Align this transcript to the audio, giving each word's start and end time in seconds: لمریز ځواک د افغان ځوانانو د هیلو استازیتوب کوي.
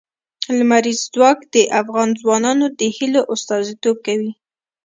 لمریز 0.57 0.99
ځواک 1.13 1.39
د 1.53 1.55
افغان 1.81 2.09
ځوانانو 2.21 2.65
د 2.79 2.81
هیلو 2.97 3.21
استازیتوب 3.33 3.97
کوي. 4.07 4.31